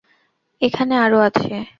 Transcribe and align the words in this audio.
এখানে 0.61 0.93
আরো 0.97 1.17
আছে। 1.19 1.53